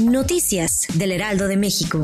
Noticias 0.00 0.86
del 0.94 1.12
Heraldo 1.12 1.48
de 1.48 1.58
México. 1.58 2.02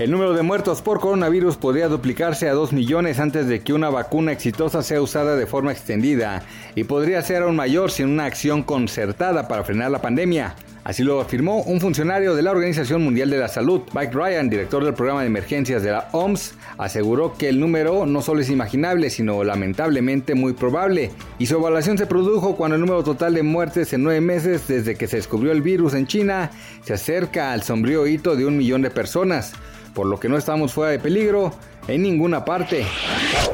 El 0.00 0.10
número 0.10 0.32
de 0.32 0.42
muertos 0.42 0.82
por 0.82 0.98
coronavirus 0.98 1.56
podría 1.56 1.86
duplicarse 1.86 2.48
a 2.48 2.52
2 2.52 2.72
millones 2.72 3.20
antes 3.20 3.46
de 3.46 3.60
que 3.60 3.72
una 3.72 3.90
vacuna 3.90 4.32
exitosa 4.32 4.82
sea 4.82 5.00
usada 5.00 5.36
de 5.36 5.46
forma 5.46 5.70
extendida 5.70 6.42
y 6.74 6.82
podría 6.82 7.22
ser 7.22 7.42
aún 7.42 7.54
mayor 7.54 7.92
sin 7.92 8.08
una 8.08 8.24
acción 8.24 8.64
concertada 8.64 9.46
para 9.46 9.62
frenar 9.62 9.92
la 9.92 10.02
pandemia. 10.02 10.56
Así 10.84 11.02
lo 11.02 11.20
afirmó 11.20 11.62
un 11.62 11.80
funcionario 11.80 12.34
de 12.34 12.42
la 12.42 12.50
Organización 12.50 13.02
Mundial 13.02 13.30
de 13.30 13.38
la 13.38 13.48
Salud. 13.48 13.80
Mike 13.94 14.12
Ryan, 14.12 14.50
director 14.50 14.84
del 14.84 14.92
programa 14.92 15.22
de 15.22 15.28
emergencias 15.28 15.82
de 15.82 15.90
la 15.90 16.08
OMS, 16.12 16.54
aseguró 16.76 17.34
que 17.38 17.48
el 17.48 17.58
número 17.58 18.04
no 18.04 18.20
solo 18.20 18.42
es 18.42 18.50
imaginable, 18.50 19.08
sino 19.08 19.42
lamentablemente 19.44 20.34
muy 20.34 20.52
probable. 20.52 21.10
Y 21.38 21.46
su 21.46 21.56
evaluación 21.56 21.96
se 21.96 22.06
produjo 22.06 22.54
cuando 22.54 22.74
el 22.74 22.82
número 22.82 23.02
total 23.02 23.32
de 23.32 23.42
muertes 23.42 23.94
en 23.94 24.02
nueve 24.02 24.20
meses 24.20 24.68
desde 24.68 24.94
que 24.94 25.06
se 25.06 25.16
descubrió 25.16 25.52
el 25.52 25.62
virus 25.62 25.94
en 25.94 26.06
China 26.06 26.50
se 26.82 26.92
acerca 26.92 27.52
al 27.52 27.62
sombrío 27.62 28.06
hito 28.06 28.36
de 28.36 28.44
un 28.44 28.56
millón 28.56 28.82
de 28.82 28.90
personas 28.90 29.54
por 29.94 30.06
lo 30.06 30.18
que 30.18 30.28
no 30.28 30.36
estamos 30.36 30.72
fuera 30.72 30.90
de 30.90 30.98
peligro 30.98 31.52
en 31.86 32.02
ninguna 32.02 32.44
parte. 32.44 32.84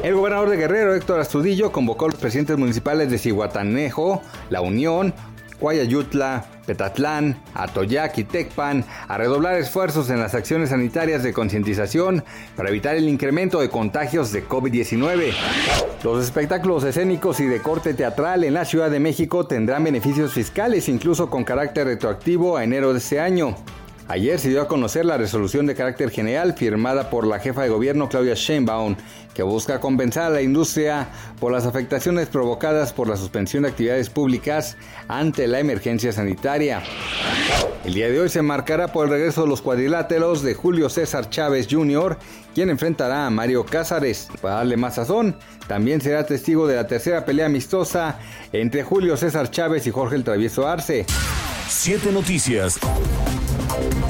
El 0.03 0.15
gobernador 0.15 0.49
de 0.49 0.57
Guerrero, 0.57 0.95
Héctor 0.95 1.19
Astudillo, 1.19 1.71
convocó 1.71 2.05
a 2.05 2.09
los 2.09 2.19
presidentes 2.19 2.57
municipales 2.57 3.11
de 3.11 3.19
Cihuatanejo, 3.19 4.23
La 4.49 4.61
Unión, 4.61 5.13
Guayayutla, 5.61 6.45
Petatlán, 6.65 7.39
Atoyac 7.53 8.17
y 8.17 8.23
Tecpan 8.23 8.83
a 9.07 9.17
redoblar 9.17 9.55
esfuerzos 9.55 10.09
en 10.09 10.19
las 10.19 10.33
acciones 10.33 10.69
sanitarias 10.69 11.23
de 11.23 11.31
concientización 11.31 12.23
para 12.57 12.69
evitar 12.69 12.95
el 12.95 13.07
incremento 13.07 13.61
de 13.61 13.69
contagios 13.69 14.31
de 14.31 14.45
COVID-19. 14.45 15.33
Los 16.03 16.23
espectáculos 16.23 16.83
escénicos 16.83 17.39
y 17.39 17.45
de 17.45 17.61
corte 17.61 17.93
teatral 17.93 18.43
en 18.43 18.55
la 18.55 18.65
Ciudad 18.65 18.89
de 18.89 18.99
México 18.99 19.45
tendrán 19.45 19.83
beneficios 19.83 20.33
fiscales 20.33 20.89
incluso 20.89 21.29
con 21.29 21.43
carácter 21.43 21.85
retroactivo 21.87 22.57
a 22.57 22.63
enero 22.63 22.91
de 22.91 22.99
este 22.99 23.19
año. 23.19 23.55
Ayer 24.11 24.37
se 24.41 24.49
dio 24.49 24.61
a 24.61 24.67
conocer 24.67 25.05
la 25.05 25.15
resolución 25.15 25.65
de 25.67 25.73
carácter 25.73 26.09
general 26.09 26.53
firmada 26.53 27.09
por 27.09 27.25
la 27.25 27.39
jefa 27.39 27.63
de 27.63 27.69
gobierno 27.69 28.09
Claudia 28.09 28.33
Sheinbaum, 28.33 28.97
que 29.33 29.41
busca 29.41 29.79
compensar 29.79 30.25
a 30.25 30.29
la 30.31 30.41
industria 30.41 31.07
por 31.39 31.53
las 31.53 31.65
afectaciones 31.65 32.27
provocadas 32.27 32.91
por 32.91 33.07
la 33.07 33.15
suspensión 33.15 33.63
de 33.63 33.69
actividades 33.69 34.09
públicas 34.09 34.75
ante 35.07 35.47
la 35.47 35.61
emergencia 35.61 36.11
sanitaria. 36.11 36.83
El 37.85 37.93
día 37.93 38.09
de 38.09 38.19
hoy 38.19 38.27
se 38.27 38.41
marcará 38.41 38.89
por 38.89 39.05
el 39.05 39.11
regreso 39.13 39.43
de 39.43 39.47
los 39.47 39.61
cuadriláteros 39.61 40.43
de 40.43 40.55
Julio 40.55 40.89
César 40.89 41.29
Chávez 41.29 41.69
Jr., 41.71 42.17
quien 42.53 42.69
enfrentará 42.69 43.27
a 43.27 43.29
Mario 43.29 43.65
Cázares. 43.65 44.27
Para 44.41 44.55
darle 44.55 44.75
más 44.75 44.95
sazón, 44.95 45.37
también 45.69 46.01
será 46.01 46.25
testigo 46.25 46.67
de 46.67 46.75
la 46.75 46.85
tercera 46.85 47.23
pelea 47.23 47.45
amistosa 47.45 48.19
entre 48.51 48.83
Julio 48.83 49.15
César 49.15 49.49
Chávez 49.51 49.87
y 49.87 49.91
Jorge 49.91 50.17
el 50.17 50.25
Travieso 50.25 50.67
Arce. 50.67 51.05
Siete 51.69 52.11
Noticias 52.11 52.77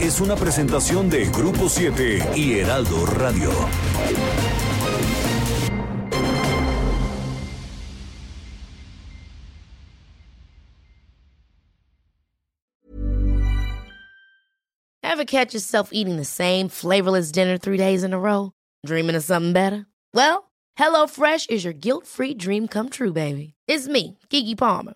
es 0.02 0.20
una 0.20 0.36
presentación 0.36 1.10
de 1.10 1.26
Grupo 1.26 1.70
7 1.70 2.32
y 2.36 2.54
Heraldo 2.54 3.06
Radio. 3.06 3.52
Ever 15.04 15.26
catch 15.26 15.54
yourself 15.54 15.90
eating 15.92 16.18
the 16.18 16.26
same 16.26 16.68
flavorless 16.68 17.32
dinner 17.32 17.58
three 17.58 17.78
days 17.78 18.04
in 18.04 18.14
a 18.14 18.20
row? 18.20 18.54
Dreaming 18.86 19.16
of 19.16 19.24
something 19.24 19.54
better? 19.54 19.86
Well, 20.16 20.52
HelloFresh 20.80 21.50
is 21.52 21.64
your 21.64 21.74
guilt-free 21.74 22.36
dream 22.36 22.68
come 22.68 22.90
true, 22.90 23.14
baby. 23.14 23.54
It's 23.68 23.88
me, 23.88 24.18
Kiki 24.30 24.56
Palmer. 24.56 24.96